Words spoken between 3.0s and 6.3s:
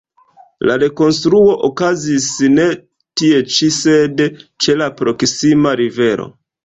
tie ĉi, sed ĉe la proksima rivero.